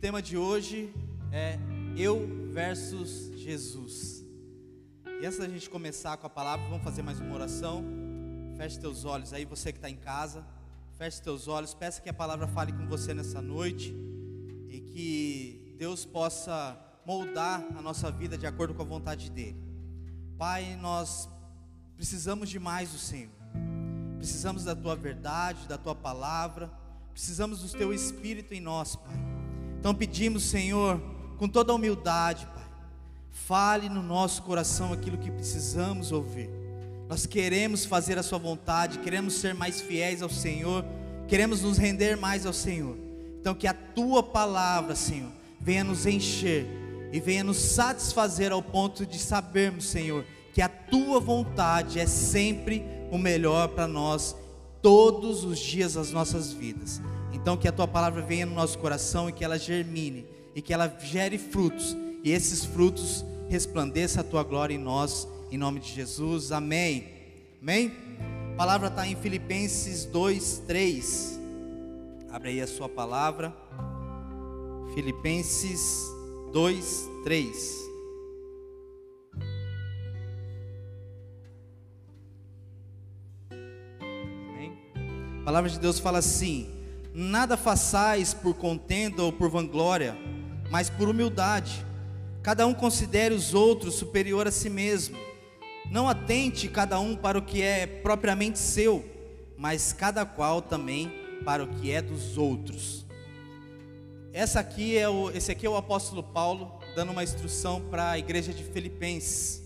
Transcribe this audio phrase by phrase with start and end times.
[0.00, 0.92] Tema de hoje
[1.32, 1.58] é
[1.96, 4.22] Eu versus Jesus.
[5.22, 7.82] E antes da gente começar com a palavra, vamos fazer mais uma oração.
[8.58, 10.44] Feche teus olhos aí, você que está em casa.
[10.98, 13.94] Feche teus olhos, peça que a palavra fale com você nessa noite
[14.68, 19.56] e que Deus possa moldar a nossa vida de acordo com a vontade dEle.
[20.36, 21.26] Pai, nós
[21.96, 23.32] precisamos de mais do Senhor,
[24.18, 26.70] precisamos da Tua verdade, da Tua palavra,
[27.12, 29.35] precisamos do Teu Espírito em nós, Pai.
[29.86, 31.00] Então pedimos, Senhor,
[31.38, 32.64] com toda humildade, Pai,
[33.30, 36.50] fale no nosso coração aquilo que precisamos ouvir.
[37.08, 40.84] Nós queremos fazer a Sua vontade, queremos ser mais fiéis ao Senhor,
[41.28, 42.96] queremos nos render mais ao Senhor.
[43.40, 46.66] Então, que a Tua palavra, Senhor, venha nos encher
[47.12, 52.84] e venha nos satisfazer ao ponto de sabermos, Senhor, que a Tua vontade é sempre
[53.12, 54.34] o melhor para nós,
[54.82, 57.00] todos os dias das nossas vidas.
[57.46, 60.74] Então, que a Tua palavra venha no nosso coração e que ela germine e que
[60.74, 65.92] ela gere frutos e esses frutos resplandeça a Tua glória em nós em nome de
[65.92, 67.06] Jesus, amém.
[67.62, 67.92] Amém?
[68.52, 71.40] A palavra está em Filipenses 2, 3.
[72.32, 73.54] Abre aí a sua palavra.
[74.92, 76.00] Filipenses
[76.52, 77.76] 2, 3.
[84.48, 84.76] Amém?
[85.42, 86.75] A palavra de Deus fala assim:
[87.18, 90.14] Nada façais por contenda ou por vanglória,
[90.70, 91.82] mas por humildade.
[92.42, 95.16] Cada um considere os outros superior a si mesmo
[95.90, 99.04] não atente cada um para o que é propriamente seu,
[99.56, 101.10] mas cada qual também
[101.42, 103.06] para o que é dos outros.
[104.32, 108.18] Essa aqui é o, esse aqui é o apóstolo Paulo dando uma instrução para a
[108.18, 109.62] igreja de Filipenses.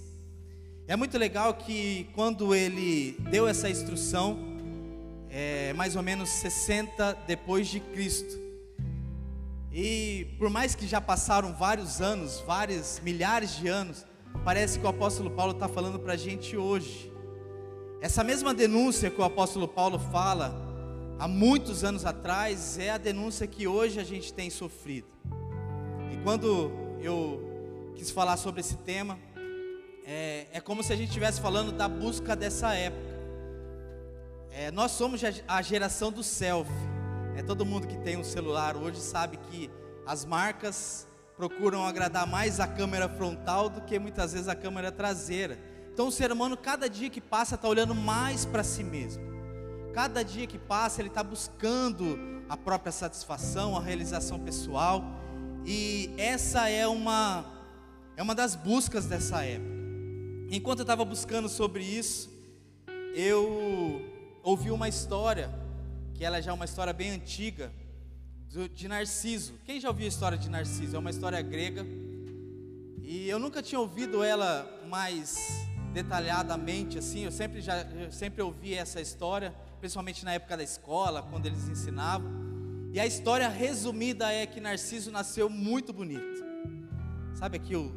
[0.87, 4.50] É muito legal que quando ele deu essa instrução,
[5.31, 8.39] é, mais ou menos 60 depois de Cristo.
[9.73, 14.05] E por mais que já passaram vários anos, vários milhares de anos,
[14.45, 17.11] parece que o apóstolo Paulo está falando para a gente hoje.
[18.01, 20.55] Essa mesma denúncia que o apóstolo Paulo fala
[21.19, 25.07] há muitos anos atrás é a denúncia que hoje a gente tem sofrido.
[26.13, 29.19] E quando eu quis falar sobre esse tema,
[30.05, 33.10] é, é como se a gente estivesse falando da busca dessa época.
[34.53, 36.73] É, nós somos a geração do selfie.
[37.37, 39.71] É, todo mundo que tem um celular hoje sabe que
[40.05, 41.07] as marcas
[41.37, 45.57] procuram agradar mais a câmera frontal do que muitas vezes a câmera traseira.
[45.93, 49.23] Então o ser humano, cada dia que passa, está olhando mais para si mesmo.
[49.95, 52.19] Cada dia que passa, ele está buscando
[52.49, 55.05] a própria satisfação, a realização pessoal.
[55.65, 57.45] E essa é uma,
[58.17, 59.71] é uma das buscas dessa época.
[60.51, 62.29] Enquanto eu estava buscando sobre isso,
[63.15, 65.51] eu ouvi uma história,
[66.15, 67.73] que ela já é uma história bem antiga,
[68.75, 69.55] de Narciso.
[69.65, 70.97] Quem já ouviu a história de Narciso?
[70.97, 71.87] É uma história grega.
[73.03, 75.37] E eu nunca tinha ouvido ela mais
[75.93, 77.21] detalhadamente assim.
[77.21, 81.69] Eu sempre já eu sempre ouvi essa história, principalmente na época da escola, quando eles
[81.69, 82.29] ensinavam.
[82.93, 86.45] E a história resumida é que Narciso nasceu muito bonito.
[87.35, 87.95] Sabe aqui o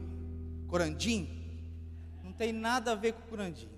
[0.68, 1.28] Corandim?
[2.24, 3.73] Não tem nada a ver com o Corandim.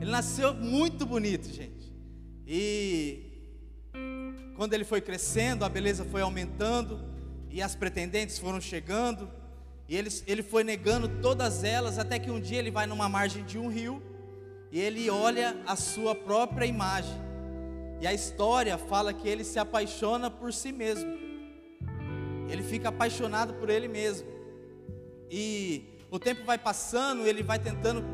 [0.00, 1.94] Ele nasceu muito bonito, gente.
[2.46, 3.26] E
[4.56, 7.00] quando ele foi crescendo, a beleza foi aumentando
[7.50, 9.30] e as pretendentes foram chegando,
[9.88, 13.44] e ele, ele foi negando todas elas, até que um dia ele vai numa margem
[13.44, 14.02] de um rio
[14.72, 17.14] e ele olha a sua própria imagem.
[18.00, 21.10] E a história fala que ele se apaixona por si mesmo.
[22.48, 24.28] Ele fica apaixonado por ele mesmo.
[25.30, 28.04] E o tempo vai passando, ele vai tentando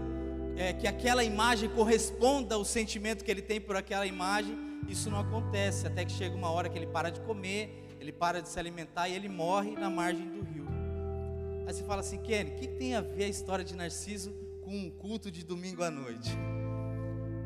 [0.57, 5.21] é, que aquela imagem corresponda ao sentimento que ele tem por aquela imagem isso não
[5.21, 7.71] acontece, até que chega uma hora que ele para de comer,
[8.01, 10.67] ele para de se alimentar e ele morre na margem do rio.
[11.67, 14.71] Aí você fala assim, Kenny, o que tem a ver a história de Narciso com
[14.71, 16.31] um culto de domingo à noite?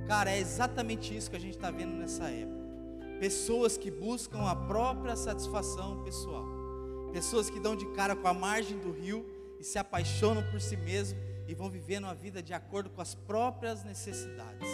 [0.06, 2.66] Cara, é exatamente isso que a gente está vendo nessa época.
[3.20, 6.44] Pessoas que buscam a própria satisfação pessoal.
[7.12, 9.26] Pessoas que dão de cara com a margem do rio
[9.60, 13.14] e se apaixonam por si mesmos e vão vivendo a vida de acordo com as
[13.14, 14.68] próprias necessidades.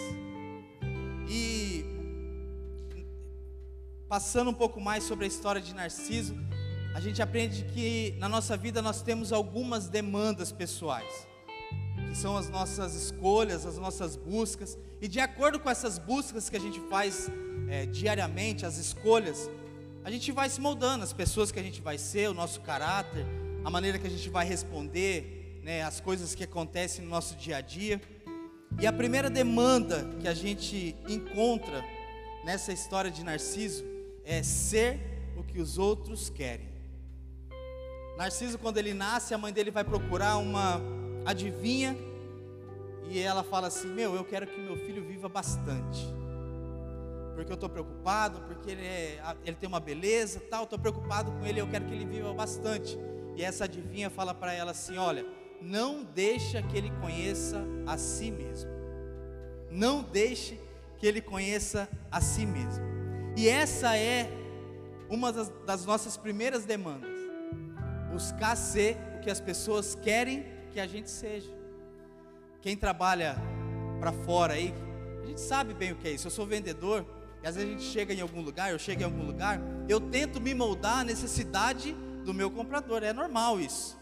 [1.29, 1.85] E
[4.09, 6.37] passando um pouco mais sobre a história de Narciso,
[6.95, 11.27] a gente aprende que na nossa vida nós temos algumas demandas pessoais,
[12.09, 16.57] que são as nossas escolhas, as nossas buscas, e de acordo com essas buscas que
[16.57, 17.31] a gente faz
[17.69, 19.49] é, diariamente, as escolhas,
[20.05, 23.25] a gente vai se moldando, as pessoas que a gente vai ser, o nosso caráter,
[23.65, 27.59] a maneira que a gente vai responder, né, as coisas que acontecem no nosso dia
[27.59, 28.01] a dia.
[28.81, 31.85] E a primeira demanda que a gente encontra
[32.45, 33.85] nessa história de Narciso
[34.25, 34.99] é ser
[35.37, 36.69] o que os outros querem.
[38.17, 40.81] Narciso, quando ele nasce, a mãe dele vai procurar uma
[41.25, 41.97] adivinha
[43.09, 46.07] e ela fala assim: Meu, eu quero que meu filho viva bastante,
[47.35, 50.65] porque eu estou preocupado, porque ele, é, ele tem uma beleza, tal.
[50.65, 52.99] Estou preocupado com ele, eu quero que ele viva bastante.
[53.35, 55.25] E essa adivinha fala para ela assim: Olha,
[55.63, 58.71] não deixa que ele conheça a si mesmo.
[59.71, 60.61] Não deixe
[60.99, 62.85] que ele conheça a si mesmo.
[63.37, 64.31] E essa é
[65.09, 67.11] uma das, das nossas primeiras demandas.
[68.11, 71.51] Buscar ser o que as pessoas querem que a gente seja.
[72.61, 73.37] Quem trabalha
[73.99, 74.75] para fora aí,
[75.23, 76.27] a gente sabe bem o que é isso.
[76.27, 77.07] Eu sou vendedor,
[77.43, 80.01] e às vezes a gente chega em algum lugar, eu chego em algum lugar, eu
[80.01, 81.93] tento me moldar à necessidade
[82.25, 83.03] do meu comprador.
[83.03, 84.02] É normal isso.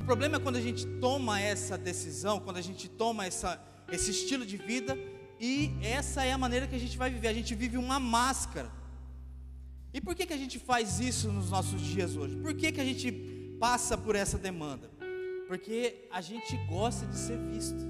[0.00, 3.62] O problema é quando a gente toma essa decisão, quando a gente toma essa,
[3.92, 4.98] esse estilo de vida
[5.38, 7.28] e essa é a maneira que a gente vai viver.
[7.28, 8.70] A gente vive uma máscara.
[9.92, 12.36] E por que, que a gente faz isso nos nossos dias hoje?
[12.36, 13.12] Por que, que a gente
[13.60, 14.90] passa por essa demanda?
[15.46, 17.84] Porque a gente gosta de ser visto.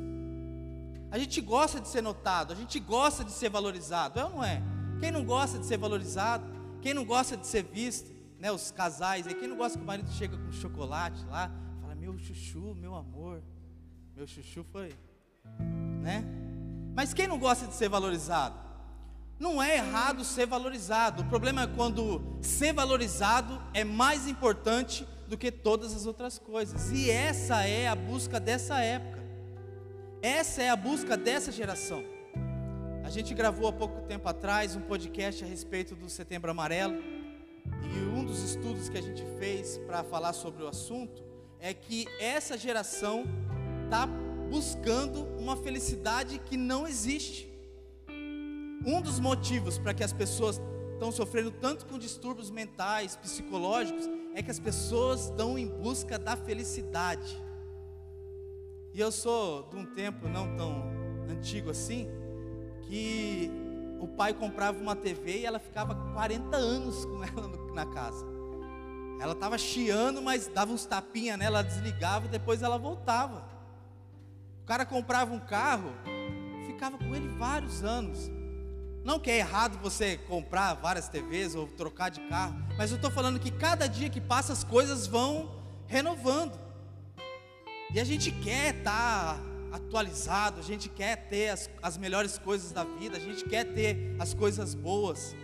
[1.10, 4.44] A gente gosta de ser notado, a gente gosta de ser valorizado, é ou não
[4.44, 4.62] é?
[5.00, 6.44] Quem não gosta de ser valorizado?
[6.80, 8.10] Quem não gosta de ser visto?
[8.38, 11.50] Né, os casais, quem não gosta que o marido chega com chocolate lá,
[12.00, 13.42] meu chuchu, meu amor.
[14.16, 14.94] Meu chuchu foi,
[16.02, 16.24] né?
[16.94, 18.58] Mas quem não gosta de ser valorizado?
[19.38, 21.22] Não é errado ser valorizado.
[21.22, 26.90] O problema é quando ser valorizado é mais importante do que todas as outras coisas.
[26.90, 29.20] E essa é a busca dessa época.
[30.22, 32.02] Essa é a busca dessa geração.
[33.04, 36.98] A gente gravou há pouco tempo atrás um podcast a respeito do Setembro Amarelo.
[37.82, 41.29] E um dos estudos que a gente fez para falar sobre o assunto
[41.60, 43.24] é que essa geração
[43.84, 44.06] está
[44.50, 47.48] buscando uma felicidade que não existe.
[48.84, 50.60] Um dos motivos para que as pessoas
[50.92, 56.36] estão sofrendo tanto com distúrbios mentais, psicológicos, é que as pessoas estão em busca da
[56.36, 57.40] felicidade.
[58.92, 60.82] E eu sou de um tempo não tão
[61.30, 62.08] antigo assim,
[62.82, 63.50] que
[64.00, 68.39] o pai comprava uma TV e ela ficava 40 anos com ela na casa.
[69.20, 73.44] Ela estava chiando, mas dava uns tapinhas nela, ela desligava e depois ela voltava.
[74.62, 75.92] O cara comprava um carro,
[76.66, 78.30] ficava com ele vários anos.
[79.04, 83.10] Não que é errado você comprar várias TVs ou trocar de carro, mas eu estou
[83.10, 85.54] falando que cada dia que passa as coisas vão
[85.86, 86.58] renovando.
[87.92, 92.72] E a gente quer estar tá atualizado, a gente quer ter as, as melhores coisas
[92.72, 95.34] da vida, a gente quer ter as coisas boas.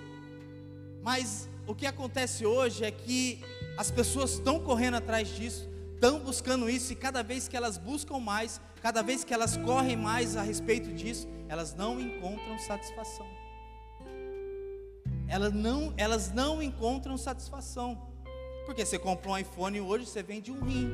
[1.02, 3.40] Mas o que acontece hoje é que
[3.76, 8.18] as pessoas estão correndo atrás disso, estão buscando isso, e cada vez que elas buscam
[8.18, 13.26] mais, cada vez que elas correm mais a respeito disso, elas não encontram satisfação.
[15.28, 18.00] Elas não, elas não encontram satisfação.
[18.64, 20.90] Porque você compra um iPhone hoje, você vende um rim.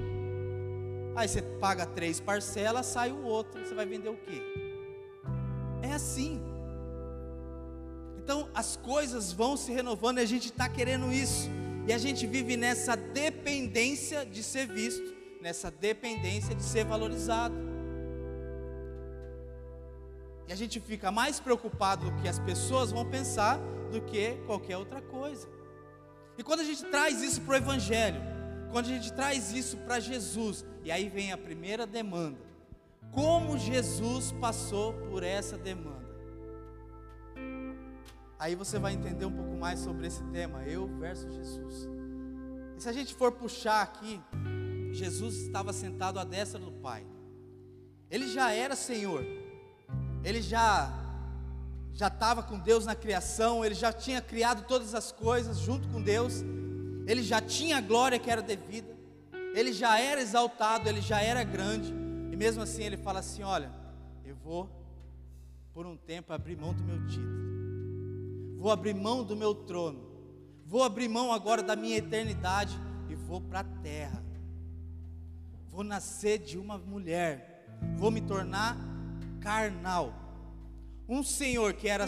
[1.15, 3.65] Aí você paga três parcelas, sai o outro.
[3.65, 4.43] Você vai vender o quê?
[5.83, 6.52] É assim.
[8.23, 11.49] Então as coisas vão se renovando e a gente está querendo isso.
[11.87, 17.55] E a gente vive nessa dependência de ser visto, nessa dependência de ser valorizado.
[20.49, 23.59] E a gente fica mais preocupado do que as pessoas vão pensar
[23.91, 25.49] do que qualquer outra coisa.
[26.39, 28.21] E quando a gente traz isso para o Evangelho,
[28.71, 32.39] quando a gente traz isso para Jesus, e aí vem a primeira demanda:
[33.11, 36.02] como Jesus passou por essa demanda?
[38.43, 41.89] Aí você vai entender um pouco mais sobre esse tema, eu versus Jesus.
[42.77, 44.21] E se a gente for puxar aqui,
[44.91, 47.07] Jesus estava sentado à destra do Pai.
[48.11, 49.25] Ele já era Senhor.
[50.25, 50.93] Ele já
[51.93, 56.03] já estava com Deus na criação, ele já tinha criado todas as coisas junto com
[56.03, 56.43] Deus.
[57.07, 58.93] Ele já tinha a glória que era devida.
[59.55, 61.95] Ele já era exaltado, ele já era grande.
[62.33, 63.71] E mesmo assim ele fala assim: "Olha,
[64.25, 64.69] eu vou
[65.73, 67.52] por um tempo abrir mão do meu título
[68.63, 69.99] vou abrir mão do meu trono,
[70.65, 72.79] vou abrir mão agora da minha eternidade
[73.11, 74.23] e vou para a terra.
[75.69, 77.67] Vou nascer de uma mulher,
[77.97, 78.77] vou me tornar
[79.41, 80.15] carnal.
[81.09, 82.07] Um Senhor que era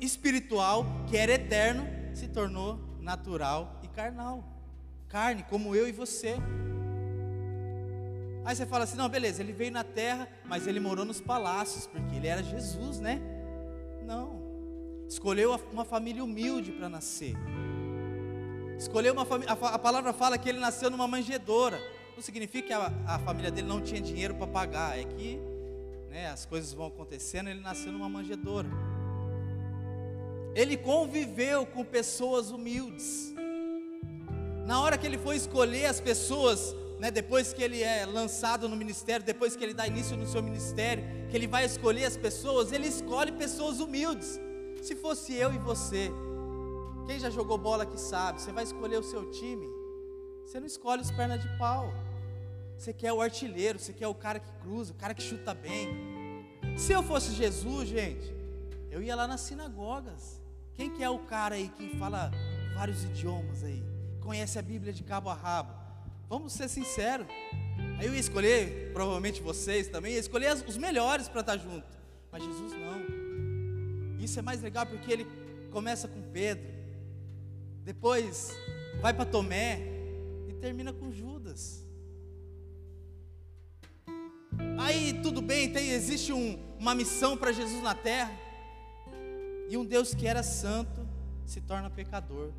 [0.00, 4.42] espiritual, que era eterno, se tornou natural e carnal.
[5.06, 6.34] Carne, como eu e você.
[8.44, 11.86] Aí você fala assim: não, beleza, ele veio na terra, mas ele morou nos palácios,
[11.86, 13.20] porque ele era Jesus, né?
[14.04, 14.41] Não.
[15.12, 17.34] Escolheu uma família humilde para nascer.
[18.78, 19.52] Escolheu uma família.
[19.52, 21.78] A, palavra fala que ele nasceu numa manjedoura.
[22.16, 24.98] Não significa que a, a família dele não tinha dinheiro para pagar.
[24.98, 25.38] É que
[26.08, 27.50] né, as coisas vão acontecendo.
[27.50, 28.70] Ele nasceu numa manjedoura.
[30.54, 33.34] Ele conviveu com pessoas humildes.
[34.64, 38.76] Na hora que ele foi escolher as pessoas, né, depois que ele é lançado no
[38.76, 42.72] ministério, depois que ele dá início no seu ministério, que ele vai escolher as pessoas,
[42.72, 44.40] ele escolhe pessoas humildes.
[44.82, 46.10] Se fosse eu e você,
[47.06, 49.64] quem já jogou bola que sabe, você vai escolher o seu time,
[50.44, 51.94] você não escolhe os pernas de pau.
[52.76, 55.88] Você quer o artilheiro, você quer o cara que cruza, o cara que chuta bem.
[56.76, 58.34] Se eu fosse Jesus, gente,
[58.90, 60.40] eu ia lá nas sinagogas.
[60.74, 62.32] Quem que é o cara aí que fala
[62.74, 63.84] vários idiomas aí?
[64.20, 65.72] Conhece a Bíblia de cabo a rabo?
[66.28, 67.28] Vamos ser sinceros.
[68.00, 71.86] Aí eu ia escolher, provavelmente vocês também, ia escolher os melhores para estar junto.
[72.32, 73.11] Mas Jesus não.
[74.22, 75.26] Isso é mais legal porque ele
[75.72, 76.70] começa com Pedro,
[77.82, 78.56] depois
[79.00, 79.80] vai para Tomé
[80.48, 81.84] e termina com Judas.
[84.78, 88.32] Aí tudo bem, tem, existe um, uma missão para Jesus na terra.
[89.68, 91.00] E um Deus que era santo
[91.44, 92.52] se torna pecador.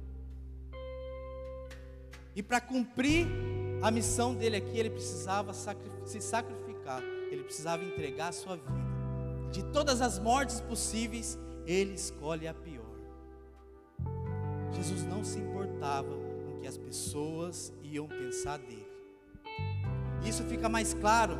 [2.35, 3.27] E para cumprir
[3.81, 7.01] a missão dele aqui, ele precisava se sacrificar,
[7.31, 8.83] ele precisava entregar a sua vida.
[9.51, 12.83] De todas as mortes possíveis, ele escolhe a pior.
[14.73, 18.87] Jesus não se importava com o que as pessoas iam pensar dele.
[20.25, 21.37] Isso fica mais claro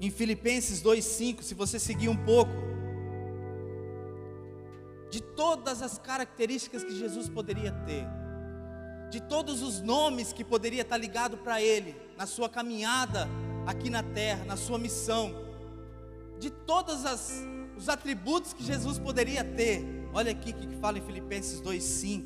[0.00, 2.52] em Filipenses 2,5, se você seguir um pouco,
[5.10, 8.04] de todas as características que Jesus poderia ter,
[9.10, 13.28] de todos os nomes que poderia estar ligado para Ele, na sua caminhada
[13.66, 15.32] aqui na terra, na sua missão,
[16.38, 17.42] de todos as,
[17.76, 22.24] os atributos que Jesus poderia ter, olha aqui o que fala em Filipenses 2,5: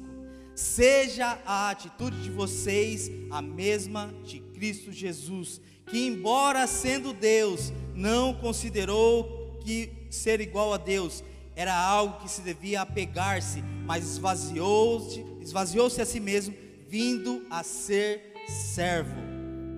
[0.54, 8.34] seja a atitude de vocês a mesma de Cristo Jesus que, embora sendo Deus, não
[8.34, 11.24] considerou que ser igual a Deus.
[11.56, 16.54] Era algo que se devia apegar-se, mas esvaziou-se esvaziou a si mesmo,
[16.86, 18.34] vindo a ser
[18.74, 19.16] servo,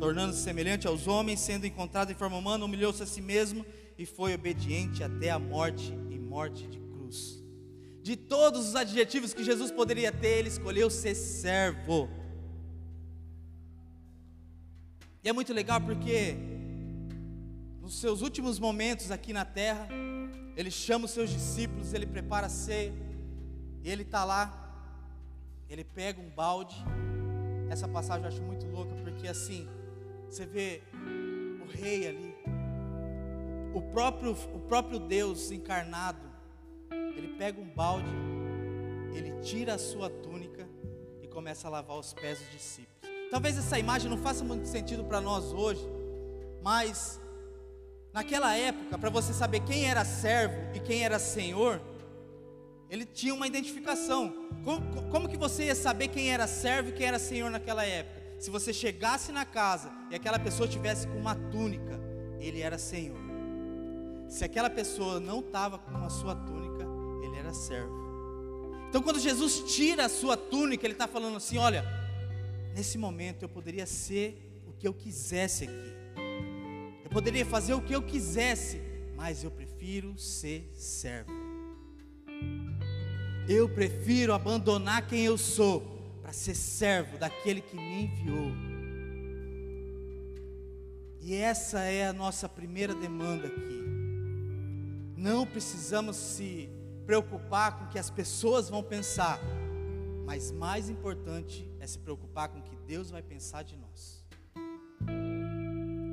[0.00, 3.64] tornando-se semelhante aos homens, sendo encontrado em forma humana, humilhou-se a si mesmo
[4.00, 7.45] e foi obediente até a morte e morte de cruz.
[8.02, 12.09] De todos os adjetivos que Jesus poderia ter, ele escolheu ser servo.
[15.23, 16.35] E é muito legal porque
[17.83, 19.87] nos seus últimos momentos aqui na terra,
[20.57, 22.95] ele chama os seus discípulos, ele prepara a ceia,
[23.85, 24.47] e ele está lá,
[25.69, 26.76] ele pega um balde.
[27.69, 29.69] Essa passagem eu acho muito louca, porque assim,
[30.26, 30.80] você vê
[31.62, 32.29] o rei ali,
[33.72, 36.28] o próprio, o próprio Deus encarnado,
[37.16, 38.08] ele pega um balde,
[39.14, 40.68] ele tira a sua túnica
[41.22, 42.90] e começa a lavar os pés dos discípulos.
[43.30, 45.86] Talvez essa imagem não faça muito sentido para nós hoje,
[46.62, 47.20] mas
[48.12, 51.80] naquela época, para você saber quem era servo e quem era senhor,
[52.88, 54.48] ele tinha uma identificação.
[54.64, 58.20] Como, como que você ia saber quem era servo e quem era senhor naquela época?
[58.40, 62.00] Se você chegasse na casa e aquela pessoa tivesse com uma túnica,
[62.40, 63.29] ele era senhor.
[64.30, 66.87] Se aquela pessoa não estava com a sua túnica,
[67.20, 67.92] ele era servo.
[68.88, 71.84] Então, quando Jesus tira a sua túnica, ele está falando assim: olha,
[72.72, 75.92] nesse momento eu poderia ser o que eu quisesse aqui.
[77.04, 78.80] Eu poderia fazer o que eu quisesse,
[79.16, 81.32] mas eu prefiro ser servo.
[83.49, 85.80] Eu prefiro abandonar quem eu sou
[86.22, 88.52] para ser servo daquele que me enviou.
[91.20, 93.79] E essa é a nossa primeira demanda aqui.
[95.20, 96.70] Não precisamos se
[97.04, 99.38] preocupar com o que as pessoas vão pensar,
[100.24, 104.24] mas mais importante é se preocupar com o que Deus vai pensar de nós.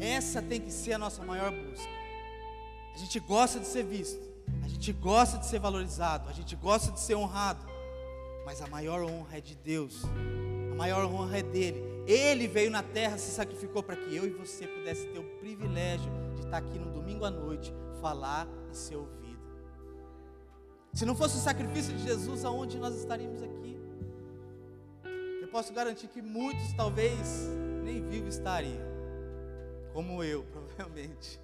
[0.01, 1.89] Essa tem que ser a nossa maior busca.
[2.93, 4.21] A gente gosta de ser visto,
[4.61, 7.65] a gente gosta de ser valorizado, a gente gosta de ser honrado,
[8.45, 10.03] mas a maior honra é de Deus,
[10.69, 11.81] a maior honra é dele.
[12.05, 16.11] Ele veio na terra, se sacrificou para que eu e você pudesse ter o privilégio
[16.35, 18.45] de estar aqui no domingo à noite, falar
[18.77, 19.38] ser ouvido.
[20.93, 23.79] Se não fosse o sacrifício de Jesus, aonde nós estaríamos aqui?
[25.41, 27.48] Eu posso garantir que muitos talvez
[27.84, 28.81] nem vivos estariam,
[29.93, 31.39] como eu, provavelmente.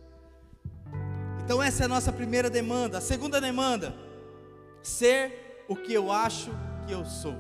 [1.44, 2.98] Então essa é a nossa primeira demanda.
[2.98, 3.96] A segunda demanda,
[4.82, 6.52] ser o que eu acho
[6.88, 7.36] que eu sou.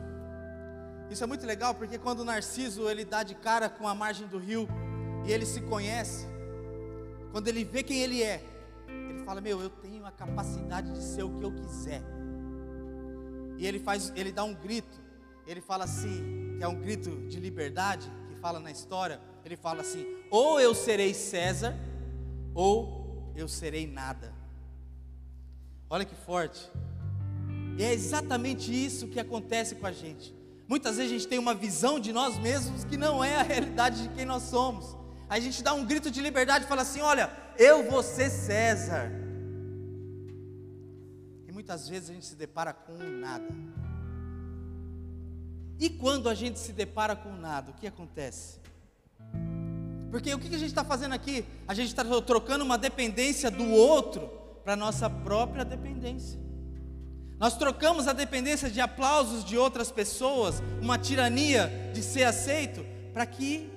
[1.09, 4.27] Isso é muito legal porque quando o Narciso ele dá de cara com a margem
[4.27, 4.67] do rio
[5.25, 6.27] e ele se conhece,
[7.31, 8.41] quando ele vê quem ele é,
[9.09, 12.01] ele fala: "Meu, eu tenho a capacidade de ser o que eu quiser".
[13.57, 15.03] E ele faz, ele dá um grito
[15.45, 19.81] ele fala assim, que é um grito de liberdade, que fala na história, ele fala
[19.81, 21.75] assim: ou eu serei César,
[22.53, 24.33] ou eu serei nada.
[25.89, 26.69] Olha que forte.
[27.77, 30.33] E é exatamente isso que acontece com a gente.
[30.67, 34.03] Muitas vezes a gente tem uma visão de nós mesmos que não é a realidade
[34.03, 34.95] de quem nós somos.
[35.33, 39.11] A gente dá um grito de liberdade e fala assim: Olha, eu vou ser César.
[41.47, 43.47] E muitas vezes a gente se depara com nada.
[45.79, 48.59] E quando a gente se depara com nada, o que acontece?
[50.11, 51.43] Porque o que a gente está fazendo aqui?
[51.67, 54.29] A gente está trocando uma dependência do outro
[54.63, 56.39] para nossa própria dependência.
[57.39, 63.25] Nós trocamos a dependência de aplausos de outras pessoas, uma tirania de ser aceito, para
[63.25, 63.72] que,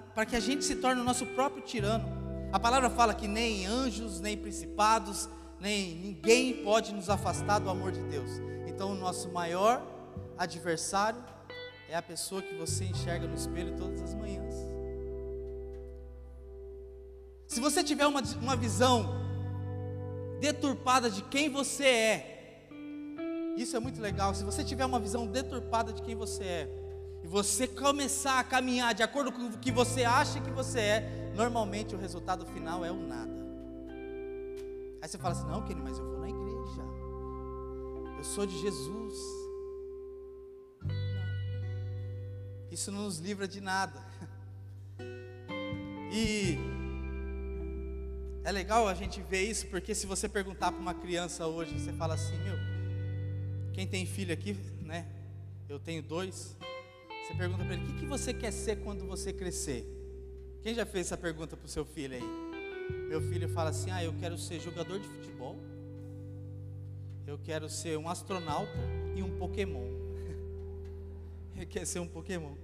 [0.00, 2.06] para que a gente se torne o nosso próprio tirano.
[2.52, 5.28] A palavra fala que nem anjos, nem principados,
[5.60, 8.30] nem ninguém pode nos afastar do amor de Deus.
[8.66, 9.82] Então, o nosso maior
[10.36, 11.22] adversário
[11.88, 14.54] é a pessoa que você enxerga no espelho todas as manhãs.
[17.46, 19.14] Se você tiver uma, uma visão
[20.40, 22.32] deturpada de quem você é,
[23.56, 24.34] isso é muito legal.
[24.34, 26.81] Se você tiver uma visão deturpada de quem você é,
[27.22, 31.32] e você começar a caminhar de acordo com o que você acha que você é,
[31.34, 33.42] normalmente o resultado final é o nada.
[35.00, 36.82] Aí você fala assim: não, Kenny, mas eu vou na igreja,
[38.18, 39.14] eu sou de Jesus.
[42.70, 44.00] Isso não nos livra de nada.
[46.14, 46.58] E
[48.44, 51.90] é legal a gente ver isso, porque se você perguntar para uma criança hoje, você
[51.94, 52.72] fala assim: meu
[53.72, 55.06] quem tem filho aqui, né?
[55.68, 56.54] Eu tenho dois.
[57.32, 59.86] Você pergunta para ele: o que, que você quer ser quando você crescer?
[60.62, 62.22] Quem já fez essa pergunta para o seu filho aí?
[63.08, 65.56] Meu filho fala assim: ah, eu quero ser jogador de futebol.
[67.26, 68.78] Eu quero ser um astronauta
[69.16, 69.86] e um Pokémon.
[71.56, 72.54] ele quer ser um Pokémon.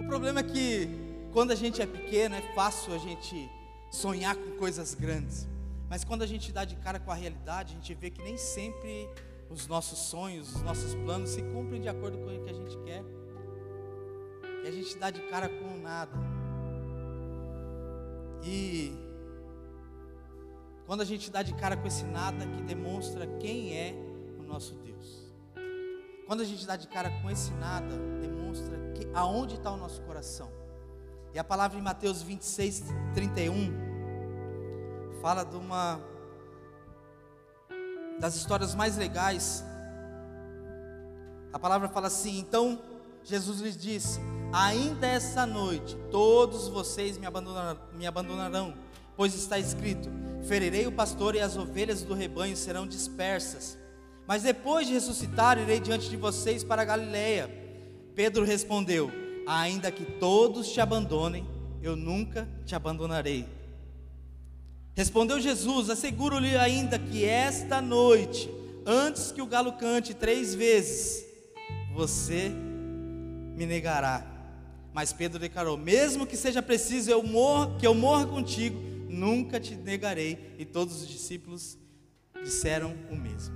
[0.00, 0.88] O problema é que
[1.32, 3.50] quando a gente é pequeno é fácil a gente
[3.90, 5.48] sonhar com coisas grandes.
[5.90, 8.36] Mas quando a gente dá de cara com a realidade, a gente vê que nem
[8.36, 9.08] sempre
[9.50, 12.76] os nossos sonhos, os nossos planos se cumprem de acordo com o que a gente
[12.78, 13.04] quer.
[14.64, 16.16] E a gente dá de cara com nada.
[18.44, 18.92] E
[20.86, 23.94] quando a gente dá de cara com esse nada que demonstra quem é
[24.38, 25.26] o nosso Deus.
[26.26, 30.02] Quando a gente dá de cara com esse nada, demonstra que, aonde está o nosso
[30.02, 30.50] coração.
[31.32, 32.84] E a palavra em Mateus 26,
[33.14, 33.88] 31
[35.20, 36.00] fala de uma
[38.18, 39.64] das histórias mais legais.
[41.52, 42.78] A palavra fala assim: então
[43.24, 44.20] Jesus lhes disse:
[44.52, 48.74] Ainda essa noite todos vocês me abandonarão, me abandonarão,
[49.16, 50.08] pois está escrito:
[50.46, 53.78] Ferirei o pastor e as ovelhas do rebanho serão dispersas.
[54.26, 57.50] Mas depois de ressuscitar, irei diante de vocês para Galileia.
[58.14, 59.10] Pedro respondeu:
[59.46, 61.48] Ainda que todos te abandonem,
[61.82, 63.57] eu nunca te abandonarei.
[64.98, 68.50] Respondeu Jesus: Asseguro-lhe ainda que esta noite,
[68.84, 71.24] antes que o galo cante três vezes,
[71.94, 74.26] você me negará.
[74.92, 78.76] Mas Pedro declarou: Mesmo que seja preciso eu morra, que eu morra contigo,
[79.08, 80.56] nunca te negarei.
[80.58, 81.78] E todos os discípulos
[82.42, 83.54] disseram o mesmo.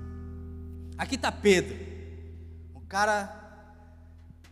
[0.96, 1.76] Aqui está Pedro,
[2.72, 3.74] um cara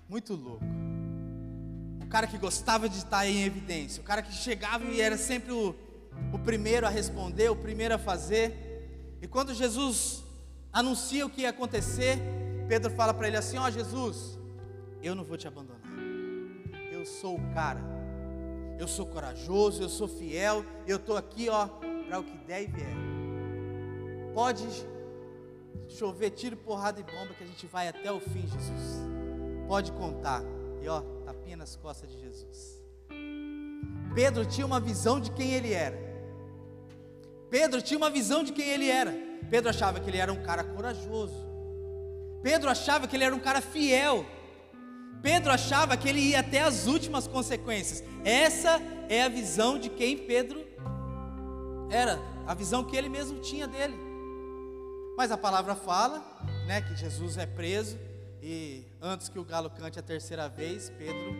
[0.09, 0.64] muito louco,
[2.03, 5.53] um cara que gostava de estar em evidência, um cara que chegava e era sempre
[5.53, 5.72] o
[6.33, 9.18] o primeiro a responder, o primeiro a fazer.
[9.20, 10.24] E quando Jesus
[10.72, 12.18] anuncia o que ia acontecer,
[12.68, 14.38] Pedro fala para ele assim: Ó oh, Jesus,
[15.02, 15.80] eu não vou te abandonar.
[16.92, 17.80] Eu sou o cara.
[18.78, 20.64] Eu sou corajoso, eu sou fiel.
[20.87, 21.66] Eu estou aqui, ó,
[22.06, 22.96] para o que der e vier.
[24.35, 24.66] Pode
[25.88, 29.00] chover tiro, porrada e bomba que a gente vai até o fim, Jesus.
[29.66, 30.42] Pode contar.
[30.83, 32.80] E ó, tapinha nas costas de Jesus.
[34.14, 36.10] Pedro tinha uma visão de quem ele era.
[37.51, 39.13] Pedro tinha uma visão de quem ele era.
[39.51, 41.35] Pedro achava que ele era um cara corajoso.
[42.43, 44.25] Pedro achava que ele era um cara fiel.
[45.23, 48.03] Pedro achava que ele ia até as últimas consequências.
[48.25, 50.65] Essa é a visão de quem Pedro
[51.91, 53.99] era, a visão que ele mesmo tinha dele.
[55.17, 56.25] Mas a palavra fala,
[56.67, 57.99] né, que Jesus é preso
[58.41, 61.35] e antes que o galo cante a terceira vez, Pedro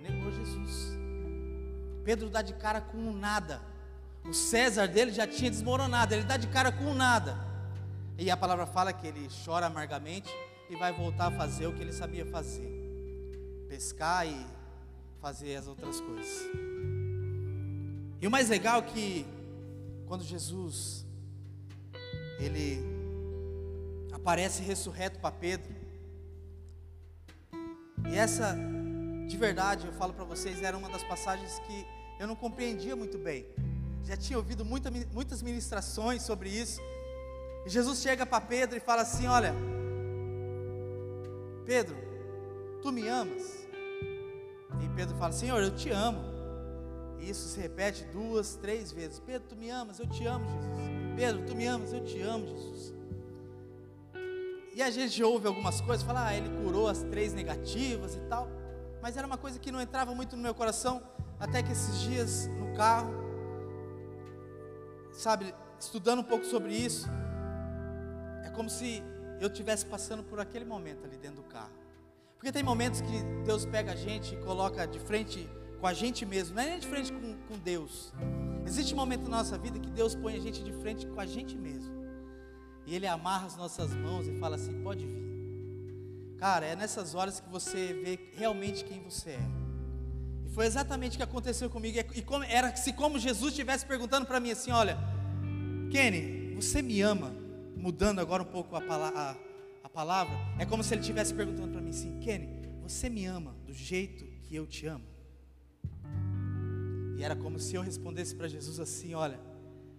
[0.00, 0.96] negou Jesus.
[2.04, 3.60] Pedro dá de cara com nada.
[4.28, 7.36] O César dele já tinha desmoronado, ele dá de cara com nada.
[8.18, 10.30] E a palavra fala que ele chora amargamente
[10.70, 12.68] e vai voltar a fazer o que ele sabia fazer:
[13.68, 14.46] pescar e
[15.20, 16.46] fazer as outras coisas.
[18.20, 19.26] E o mais legal é que
[20.06, 21.04] quando Jesus
[22.38, 22.80] ele
[24.12, 25.74] aparece ressurreto para Pedro,
[28.10, 28.56] e essa
[29.26, 31.86] de verdade, eu falo para vocês, era uma das passagens que
[32.18, 33.44] eu não compreendia muito bem.
[34.06, 36.80] Já tinha ouvido muita, muitas ministrações sobre isso.
[37.66, 39.52] E Jesus chega para Pedro e fala assim: Olha,
[41.64, 41.96] Pedro,
[42.80, 43.66] tu me amas?
[44.80, 46.20] E Pedro fala: Senhor, eu te amo.
[47.18, 49.98] E isso se repete duas, três vezes: Pedro, tu me amas?
[49.98, 51.16] Eu te amo, Jesus.
[51.16, 51.92] Pedro, tu me amas?
[51.92, 52.94] Eu te amo, Jesus.
[54.76, 58.46] E a gente ouve algumas coisas, fala, ah, ele curou as três negativas e tal.
[59.00, 61.02] Mas era uma coisa que não entrava muito no meu coração,
[61.40, 63.25] até que esses dias no carro,
[65.16, 67.08] sabe, estudando um pouco sobre isso,
[68.44, 69.02] é como se
[69.40, 71.72] eu estivesse passando por aquele momento ali dentro do carro.
[72.36, 75.48] Porque tem momentos que Deus pega a gente e coloca de frente
[75.80, 78.12] com a gente mesmo, não é nem de frente com, com Deus.
[78.66, 81.26] Existe um momento na nossa vida que Deus põe a gente de frente com a
[81.26, 81.94] gente mesmo.
[82.86, 85.26] E Ele amarra as nossas mãos e fala assim: pode vir.
[86.38, 89.65] Cara, é nessas horas que você vê realmente quem você é.
[90.56, 91.98] Foi exatamente o que aconteceu comigo.
[92.14, 94.96] E como, era se como Jesus estivesse perguntando para mim assim: olha,
[95.90, 97.30] Kenny, você me ama?
[97.76, 99.36] Mudando agora um pouco a, a,
[99.84, 102.48] a palavra, é como se ele estivesse perguntando para mim assim: Kenny,
[102.80, 105.04] você me ama do jeito que eu te amo?
[107.18, 109.38] E era como se eu respondesse para Jesus assim: Olha,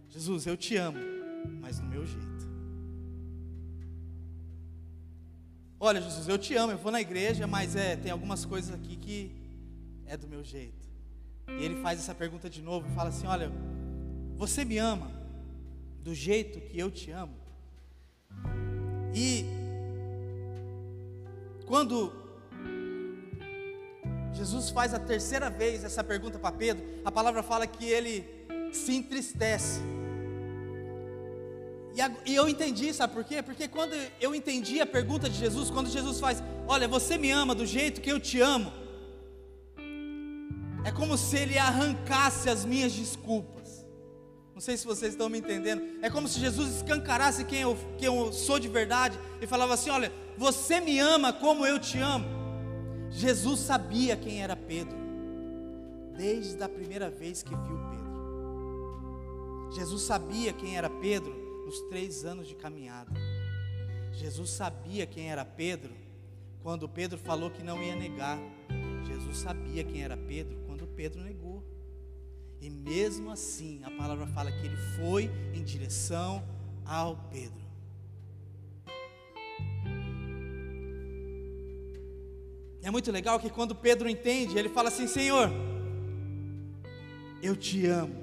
[0.10, 0.98] Jesus, eu te amo,
[1.62, 2.48] mas do meu jeito.
[5.80, 8.96] Olha, Jesus, eu te amo, eu vou na igreja, mas é, tem algumas coisas aqui
[8.96, 9.47] que
[10.08, 10.88] é do meu jeito.
[11.48, 13.52] E ele faz essa pergunta de novo e fala assim: Olha,
[14.36, 15.12] você me ama
[16.04, 17.36] do jeito que eu te amo?
[19.14, 19.46] E
[21.66, 22.14] quando
[24.34, 28.26] Jesus faz a terceira vez essa pergunta para Pedro, a palavra fala que ele
[28.72, 29.82] se entristece.
[32.26, 33.42] E, eu entendi, sabe por quê?
[33.42, 37.56] Porque quando eu entendi a pergunta de Jesus, quando Jesus faz, olha, você me ama
[37.56, 38.72] do jeito que eu te amo,
[40.88, 43.86] é como se ele arrancasse as minhas desculpas.
[44.54, 45.82] Não sei se vocês estão me entendendo.
[46.02, 49.90] É como se Jesus escancarasse quem eu, quem eu sou de verdade e falava assim:
[49.90, 52.26] Olha, você me ama como eu te amo.
[53.10, 54.98] Jesus sabia quem era Pedro,
[56.16, 58.08] desde a primeira vez que viu Pedro.
[59.76, 63.12] Jesus sabia quem era Pedro nos três anos de caminhada.
[64.14, 65.94] Jesus sabia quem era Pedro
[66.64, 68.40] quando Pedro falou que não ia negar.
[69.28, 71.64] Jesus sabia quem era Pedro quando Pedro negou.
[72.62, 76.44] E mesmo assim, a palavra fala que ele foi em direção
[76.86, 77.68] ao Pedro.
[82.82, 85.52] É muito legal que quando Pedro entende, ele fala assim: Senhor,
[87.44, 88.16] eu te amo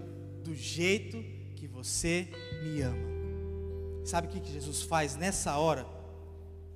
[0.43, 1.23] do jeito
[1.55, 2.29] que você
[2.63, 3.15] me ama.
[4.05, 5.87] Sabe o que Jesus faz nessa hora?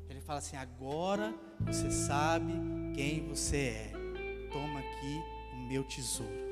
[0.08, 2.52] Ele fala assim: agora você sabe
[2.94, 3.97] quem você é.
[4.52, 6.48] Toma aqui o meu tesouro.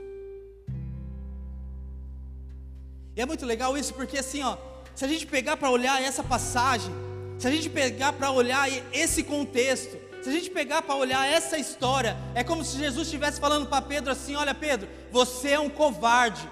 [3.16, 4.56] E é muito legal isso porque assim, ó,
[4.94, 6.92] se a gente pegar para olhar essa passagem,
[7.38, 11.56] se a gente pegar para olhar esse contexto, se a gente pegar para olhar essa
[11.56, 15.70] história, é como se Jesus estivesse falando para Pedro assim: Olha, Pedro, você é um
[15.70, 16.46] covarde,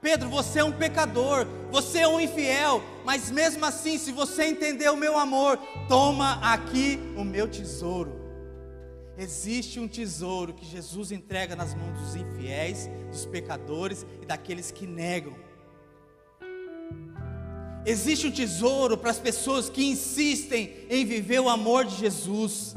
[0.00, 4.88] Pedro, você é um pecador, você é um infiel, mas mesmo assim, se você entender
[4.90, 5.56] o meu amor,
[5.88, 8.17] toma aqui o meu tesouro.
[9.18, 14.86] Existe um tesouro que Jesus entrega nas mãos dos infiéis, dos pecadores e daqueles que
[14.86, 15.34] negam.
[17.84, 22.76] Existe um tesouro para as pessoas que insistem em viver o amor de Jesus.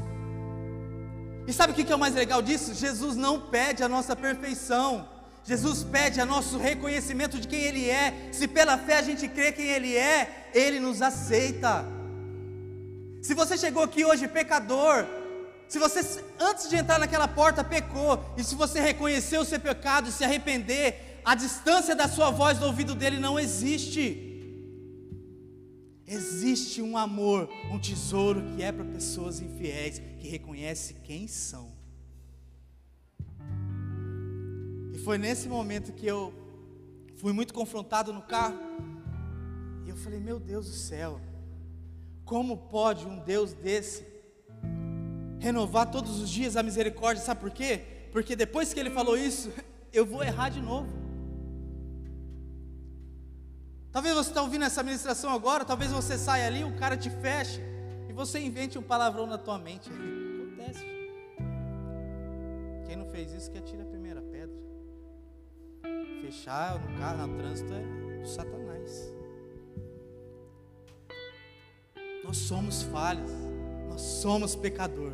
[1.47, 2.73] E sabe o que é o mais legal disso?
[2.73, 5.07] Jesus não pede a nossa perfeição.
[5.43, 8.29] Jesus pede a nosso reconhecimento de quem Ele é.
[8.31, 11.85] Se pela fé a gente crê quem Ele é, Ele nos aceita.
[13.21, 15.05] Se você chegou aqui hoje pecador,
[15.71, 16.01] se você
[16.37, 20.21] antes de entrar naquela porta pecou, e se você reconheceu o seu pecado e se
[20.21, 24.03] arrepender, a distância da sua voz do ouvido dele não existe.
[26.05, 31.71] Existe um amor, um tesouro que é para pessoas infiéis, que reconhece quem são.
[35.05, 36.33] foi nesse momento que eu
[37.15, 38.59] fui muito confrontado no carro.
[39.85, 41.21] E eu falei: Meu Deus do céu,
[42.25, 44.10] como pode um Deus desse
[45.41, 47.21] renovar todos os dias a misericórdia?
[47.21, 47.81] Sabe por quê?
[48.13, 49.51] Porque depois que ele falou isso,
[49.91, 50.87] eu vou errar de novo.
[53.91, 57.59] Talvez você está ouvindo essa ministração agora, talvez você saia ali, o cara te feche
[58.07, 59.89] e você invente um palavrão na tua mente.
[59.89, 60.85] Acontece.
[62.87, 64.61] Quem não fez isso que atira a primeira pedra
[66.31, 69.13] fechar no carro, no trânsito, é do Satanás.
[72.23, 73.31] Nós somos falhos,
[73.89, 75.11] nós somos pecador,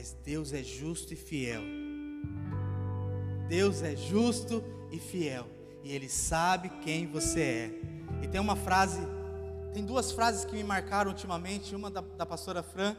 [0.00, 1.60] mas Deus é justo e fiel.
[3.50, 5.46] Deus é justo e fiel,
[5.84, 7.80] e Ele sabe quem você é.
[8.22, 8.98] E tem uma frase,
[9.74, 12.96] tem duas frases que me marcaram ultimamente, uma da, da pastora Fran,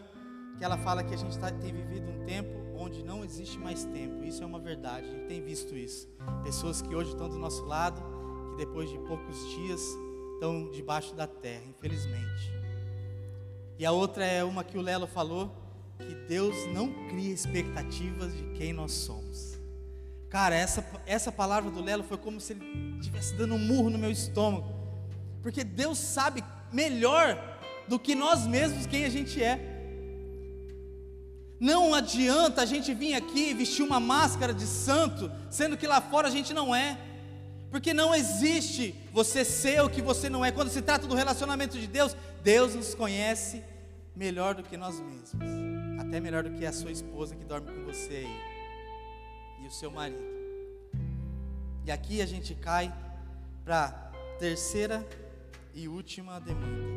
[0.60, 3.84] que ela fala que a gente tá, tem vivido um tempo onde não existe mais
[3.84, 4.24] tempo.
[4.24, 6.08] Isso é uma verdade, a gente tem visto isso.
[6.44, 8.00] Pessoas que hoje estão do nosso lado,
[8.52, 9.82] que depois de poucos dias
[10.36, 12.54] estão debaixo da terra, infelizmente.
[13.80, 15.61] E a outra é uma que o Lelo falou,
[16.02, 19.58] que Deus não cria expectativas de quem nós somos.
[20.30, 23.98] Cara, essa, essa palavra do Lelo foi como se ele estivesse dando um murro no
[23.98, 24.74] meu estômago.
[25.42, 27.38] Porque Deus sabe melhor
[27.88, 29.60] do que nós mesmos quem a gente é.
[31.60, 36.28] Não adianta a gente vir aqui vestir uma máscara de santo, sendo que lá fora
[36.28, 36.98] a gente não é.
[37.70, 40.52] Porque não existe você ser o que você não é.
[40.52, 43.64] Quando se trata do relacionamento de Deus, Deus nos conhece
[44.16, 45.34] melhor do que nós mesmos.
[46.00, 49.64] Até melhor do que a sua esposa que dorme com você aí.
[49.64, 50.24] E o seu marido.
[51.86, 52.94] E aqui a gente cai
[53.64, 53.90] para
[54.40, 55.08] terceira
[55.74, 56.92] e última demanda.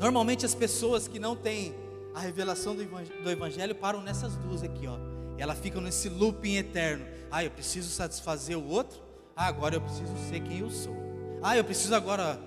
[0.00, 1.74] Normalmente as pessoas que não têm
[2.14, 4.98] a revelação do evangelho param nessas duas aqui, ó.
[5.38, 7.06] E ela fica nesse looping eterno.
[7.30, 9.00] Ah, eu preciso satisfazer o outro.
[9.34, 10.94] Ah, agora eu preciso ser quem eu sou.
[11.42, 12.38] Ah, eu preciso agora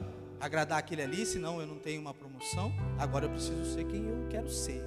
[0.45, 2.73] agradar aquele ali, senão eu não tenho uma promoção.
[2.97, 4.81] Agora eu preciso ser quem eu quero ser.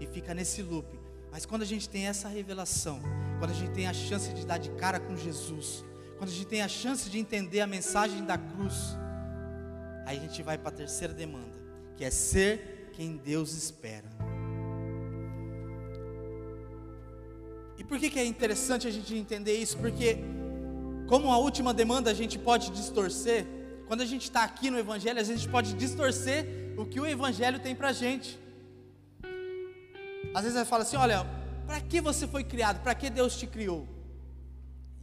[0.00, 1.00] E fica nesse looping.
[1.30, 3.00] Mas quando a gente tem essa revelação,
[3.38, 5.84] quando a gente tem a chance de dar de cara com Jesus,
[6.18, 8.96] quando a gente tem a chance de entender a mensagem da cruz,
[10.04, 11.58] Aí a gente vai para a terceira demanda,
[11.96, 14.08] que é ser quem Deus espera.
[17.78, 19.78] E por que, que é interessante a gente entender isso?
[19.78, 20.18] Porque,
[21.08, 23.46] como a última demanda a gente pode distorcer,
[23.92, 26.46] quando a gente está aqui no Evangelho, a gente pode distorcer
[26.78, 28.38] o que o Evangelho tem para a gente.
[30.34, 31.26] Às vezes vai falar assim: olha,
[31.66, 32.82] para que você foi criado?
[32.82, 33.86] Para que Deus te criou?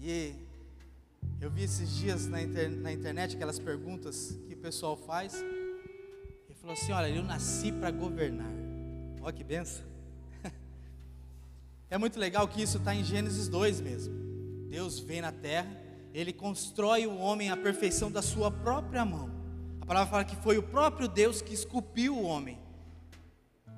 [0.02, 0.34] E
[1.40, 5.36] eu vi esses dias na, inter, na internet aquelas perguntas que o pessoal faz.
[5.36, 8.52] Ele falou assim: Olha, eu nasci para governar.
[9.22, 9.86] Olha que benção.
[11.92, 14.16] É muito legal que isso está em Gênesis 2 mesmo.
[14.68, 15.79] Deus vem na terra,
[16.14, 19.30] ele constrói o homem à perfeição da sua própria mão.
[19.82, 22.58] A palavra fala que foi o próprio Deus que esculpiu o homem.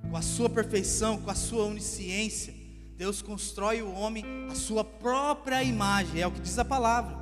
[0.10, 2.54] Com a sua perfeição, com a sua onisciência,
[2.98, 7.18] Deus constrói o homem à sua própria imagem, é o que diz a palavra.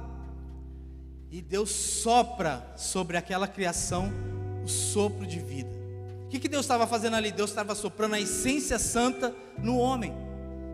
[1.31, 4.11] E Deus sopra sobre aquela criação
[4.63, 5.69] o sopro de vida.
[6.25, 7.31] O que, que Deus estava fazendo ali?
[7.31, 10.13] Deus estava soprando a essência santa no homem.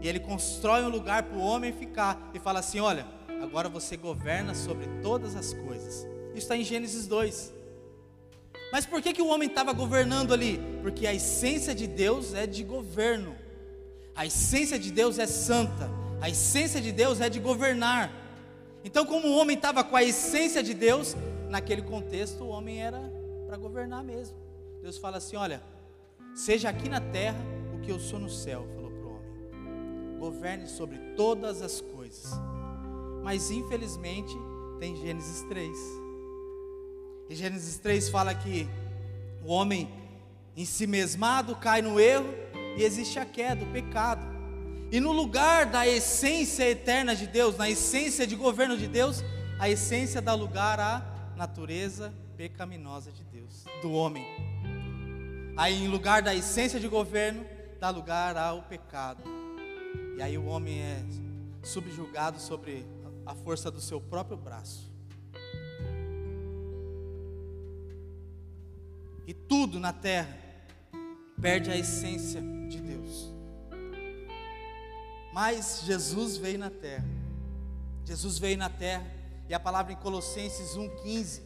[0.02, 2.32] E Ele constrói um lugar para o homem ficar.
[2.34, 3.06] E fala assim: Olha,
[3.46, 6.06] agora você governa sobre todas as coisas.
[6.30, 7.54] Isso está em Gênesis 2.
[8.72, 10.60] Mas por que, que o homem estava governando ali?
[10.82, 13.36] Porque a essência de Deus é de governo.
[14.16, 15.90] A essência de Deus é santa.
[16.20, 18.12] A essência de Deus é de governar.
[18.84, 21.16] Então, como o homem estava com a essência de Deus,
[21.50, 23.00] naquele contexto o homem era
[23.48, 24.36] para governar mesmo.
[24.82, 25.62] Deus fala assim: olha,
[26.34, 27.40] seja aqui na terra
[27.76, 30.20] o que eu sou no céu, falou para o homem.
[30.20, 32.34] Governe sobre todas as coisas.
[33.26, 34.38] Mas infelizmente
[34.80, 35.76] tem Gênesis 3.
[37.28, 38.70] E Gênesis 3 fala que
[39.44, 39.90] o homem
[40.56, 42.32] em si mesmado cai no erro
[42.78, 44.24] e existe a queda, o pecado.
[44.92, 49.24] E no lugar da essência eterna de Deus, na essência de governo de Deus,
[49.60, 54.24] a essência dá lugar à natureza pecaminosa de Deus, do homem.
[55.58, 57.44] Aí, em lugar da essência de governo,
[57.80, 59.24] dá lugar ao pecado.
[60.16, 61.04] E aí o homem é
[61.64, 62.86] subjugado sobre
[63.26, 64.94] a força do seu próprio braço.
[69.28, 70.38] E tudo na terra
[71.42, 73.34] perde a essência de Deus.
[75.34, 77.06] Mas Jesus veio na terra.
[78.06, 79.06] Jesus veio na terra.
[79.50, 81.42] E a palavra em Colossenses 1,15,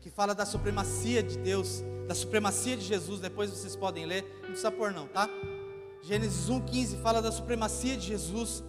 [0.00, 4.48] que fala da supremacia de Deus, da supremacia de Jesus, depois vocês podem ler, não
[4.48, 5.28] precisa pôr não, tá?
[6.02, 8.64] Gênesis 1,15 fala da supremacia de Jesus,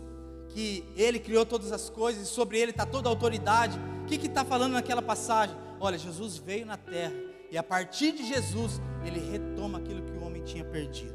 [0.58, 3.80] que Ele criou todas as coisas, e sobre Ele está toda a autoridade.
[4.02, 5.56] O que está falando naquela passagem?
[5.80, 7.14] Olha, Jesus veio na terra,
[7.52, 11.14] e a partir de Jesus, Ele retoma aquilo que o homem tinha perdido.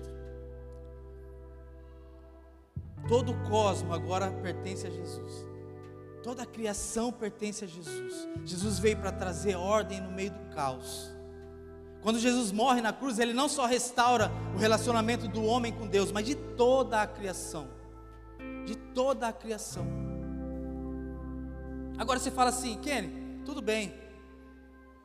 [3.09, 5.45] Todo o cosmo agora pertence a Jesus.
[6.23, 8.29] Toda a criação pertence a Jesus.
[8.45, 11.11] Jesus veio para trazer ordem no meio do caos.
[12.01, 16.13] Quando Jesus morre na cruz, ele não só restaura o relacionamento do homem com Deus,
[16.13, 17.82] mas de toda a criação.
[18.95, 19.87] Toda a criação.
[21.99, 23.93] Agora você fala assim, Kenny, tudo bem.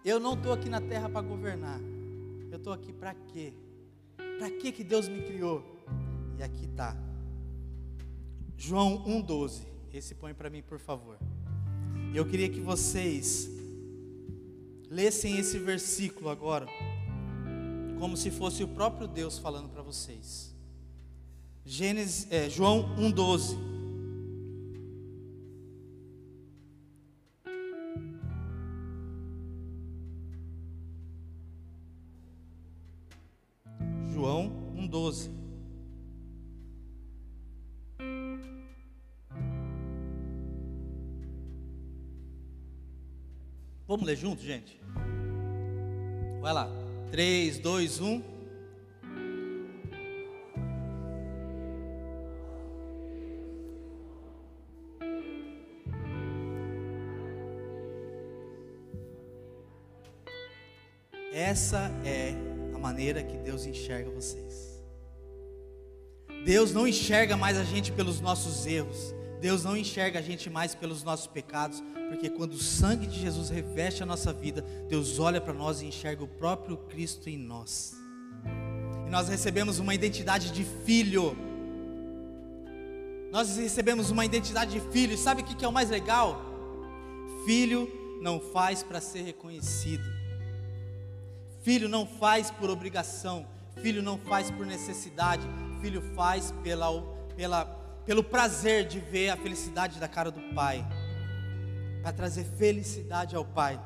[0.03, 1.79] Eu não estou aqui na terra para governar.
[2.49, 3.53] Eu estou aqui para quê?
[4.37, 5.63] Para que que Deus me criou?
[6.37, 6.95] E aqui está.
[8.57, 9.61] João 1,12.
[9.93, 11.17] Esse põe para mim, por favor.
[12.13, 13.49] Eu queria que vocês
[14.89, 16.67] lessem esse versículo agora,
[17.99, 20.55] como se fosse o próprio Deus falando para vocês.
[21.65, 23.76] Gênesis, é, João 1,12.
[34.87, 35.29] João 1,12.
[43.87, 44.79] Vamos ler junto, gente?
[46.41, 46.69] Vai lá.
[47.11, 48.37] 3, 2, 1.
[61.33, 62.33] Essa é
[62.73, 64.76] a maneira que Deus enxerga vocês.
[66.47, 69.13] Deus não enxerga mais a gente pelos nossos erros.
[69.41, 73.49] Deus não enxerga a gente mais pelos nossos pecados, porque quando o sangue de Jesus
[73.49, 77.97] reveste a nossa vida, Deus olha para nós e enxerga o próprio Cristo em nós.
[79.05, 81.35] E nós recebemos uma identidade de filho.
[83.29, 85.17] Nós recebemos uma identidade de filho.
[85.17, 86.41] Sabe o que é o mais legal?
[87.45, 90.05] Filho não faz para ser reconhecido.
[91.61, 93.45] Filho não faz por obrigação.
[93.81, 95.45] Filho não faz por necessidade.
[95.79, 97.01] Filho faz pela,
[97.35, 97.65] pela
[98.07, 100.87] pelo prazer de ver a felicidade da cara do Pai,
[102.01, 103.77] para trazer felicidade ao Pai.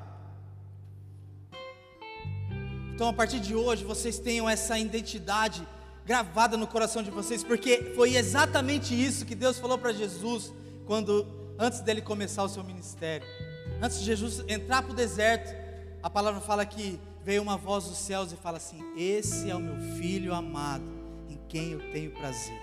[2.94, 5.68] Então, a partir de hoje, vocês tenham essa identidade
[6.06, 10.54] gravada no coração de vocês, porque foi exatamente isso que Deus falou para Jesus
[10.86, 11.26] quando
[11.58, 13.28] antes dele começar o seu ministério.
[13.82, 15.52] Antes de Jesus entrar para o deserto,
[16.04, 19.60] a palavra fala que veio uma voz dos céus e fala assim: Esse é o
[19.60, 20.84] meu filho amado,
[21.52, 22.58] quem eu tenho prazer.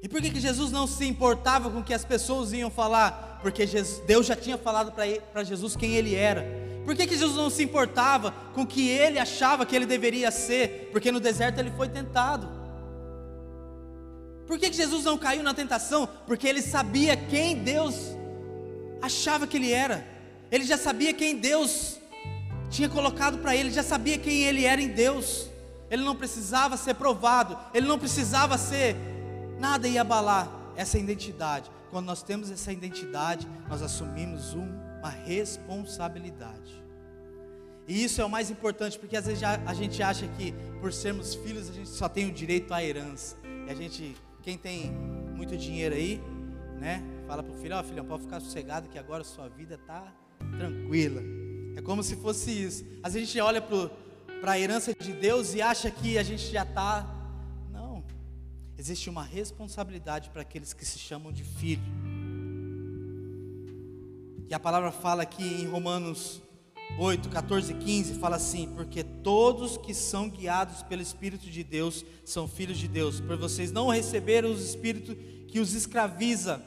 [0.00, 3.40] E por que, que Jesus não se importava com o que as pessoas iam falar?
[3.42, 6.46] Porque Jesus, Deus já tinha falado para Jesus quem ele era.
[6.84, 10.30] Por que, que Jesus não se importava com o que ele achava que ele deveria
[10.30, 10.90] ser?
[10.92, 12.48] Porque no deserto ele foi tentado.
[14.46, 16.08] Por que, que Jesus não caiu na tentação?
[16.24, 17.96] Porque ele sabia quem Deus
[19.02, 20.06] achava que ele era.
[20.52, 21.98] Ele já sabia quem Deus
[22.70, 25.55] tinha colocado para ele, já sabia quem ele era em Deus.
[25.90, 28.96] Ele não precisava ser provado, ele não precisava ser
[29.58, 31.70] nada ia abalar essa identidade.
[31.90, 36.84] Quando nós temos essa identidade, nós assumimos uma responsabilidade.
[37.88, 41.34] E isso é o mais importante, porque às vezes a gente acha que por sermos
[41.36, 43.36] filhos a gente só tem o direito à herança.
[43.66, 46.20] E a gente, quem tem muito dinheiro aí,
[46.80, 49.48] né, fala para o filho: Ó, oh, filhão, pode ficar sossegado que agora a sua
[49.48, 50.12] vida está
[50.58, 51.22] tranquila.
[51.76, 52.84] É como se fosse isso.
[53.02, 53.62] Às vezes a gente olha
[54.40, 57.16] para a herança de Deus e acha que a gente já está
[58.78, 61.82] existe uma responsabilidade para aqueles que se chamam de filho.
[64.48, 66.42] E a palavra fala aqui em Romanos
[66.98, 72.04] 8, 14 e 15, fala assim: Porque todos que são guiados pelo Espírito de Deus
[72.24, 75.16] são filhos de Deus, por vocês não receberam o Espírito
[75.48, 76.62] que os escraviza,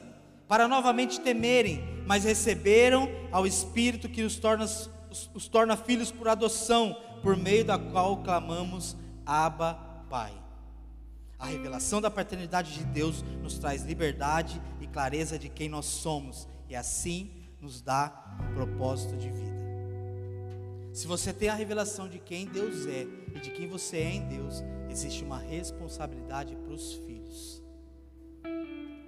[0.46, 4.66] para novamente temerem, mas receberam ao Espírito que os torna,
[5.10, 8.96] os, os torna filhos por adoção, por meio da qual clamamos,
[9.26, 9.74] Abba,
[10.08, 10.32] Pai.
[11.38, 16.48] A revelação da paternidade de Deus nos traz liberdade e clareza de quem nós somos,
[16.68, 19.60] e assim nos dá um propósito de vida.
[20.92, 24.28] Se você tem a revelação de quem Deus é e de quem você é em
[24.28, 27.62] Deus, existe uma responsabilidade para os filhos.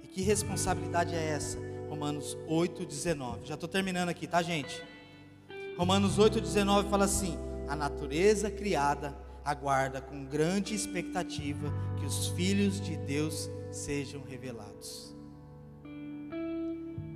[0.01, 1.57] E que responsabilidade é essa?
[1.89, 3.43] Romanos 8,19.
[3.43, 4.81] Já estou terminando aqui, tá, gente?
[5.77, 12.95] Romanos 8,19 fala assim: a natureza criada aguarda com grande expectativa que os filhos de
[12.95, 15.15] Deus sejam revelados.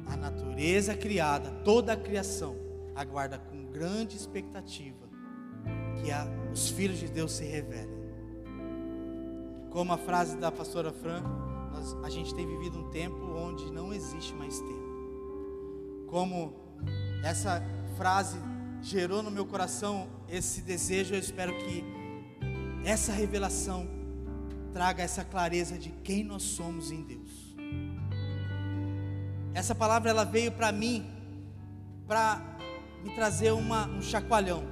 [0.07, 2.55] A natureza criada, toda a criação,
[2.95, 5.07] aguarda com grande expectativa
[6.01, 7.97] que a, os filhos de Deus se revelem.
[9.69, 11.21] Como a frase da pastora Fran,
[11.71, 16.07] nós, a gente tem vivido um tempo onde não existe mais tempo.
[16.07, 16.53] Como
[17.23, 17.61] essa
[17.97, 18.37] frase
[18.81, 21.83] gerou no meu coração esse desejo, eu espero que
[22.85, 23.87] essa revelação
[24.71, 27.55] traga essa clareza de quem nós somos em Deus.
[29.53, 31.09] Essa palavra ela veio para mim
[32.07, 32.39] para
[33.03, 34.63] me trazer uma, um chacoalhão.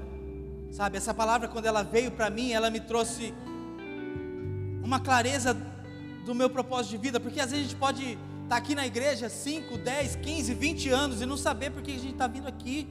[0.71, 3.33] Sabe, essa palavra quando ela veio para mim, ela me trouxe
[4.83, 5.57] uma clareza
[6.25, 8.19] do meu propósito de vida, porque às vezes a gente pode estar
[8.49, 11.99] tá aqui na igreja 5, 10, 15, 20 anos e não saber por que a
[11.99, 12.87] gente está vindo aqui.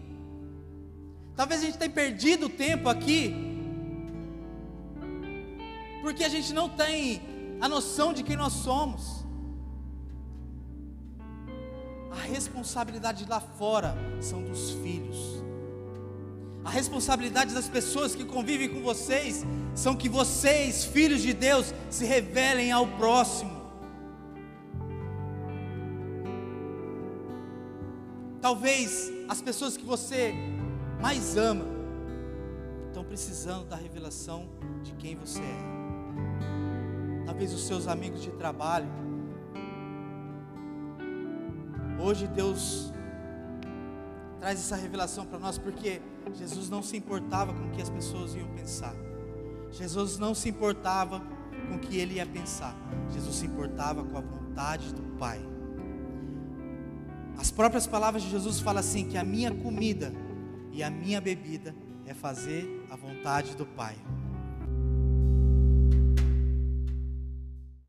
[1.37, 3.45] Talvez a gente tenha perdido tempo aqui
[6.05, 7.23] porque a gente não tem
[7.63, 9.25] a noção de quem nós somos.
[12.11, 15.43] A responsabilidade lá fora são dos filhos.
[16.63, 22.05] A responsabilidade das pessoas que convivem com vocês são que vocês, filhos de Deus, se
[22.05, 23.63] revelem ao próximo.
[28.43, 30.35] Talvez as pessoas que você
[31.05, 31.67] mais ama
[32.87, 34.49] estão precisando da revelação
[34.83, 37.25] de quem você é.
[37.27, 38.89] Talvez os seus amigos de trabalho.
[42.03, 42.91] Hoje Deus
[44.41, 46.01] traz essa revelação para nós porque
[46.33, 48.95] Jesus não se importava com o que as pessoas iam pensar.
[49.73, 51.21] Jesus não se importava
[51.69, 52.75] com o que ele ia pensar.
[53.13, 55.39] Jesus se importava com a vontade do Pai.
[57.37, 60.24] As próprias palavras de Jesus falam assim: que a minha comida
[60.75, 63.97] e a minha bebida é fazer a vontade do Pai.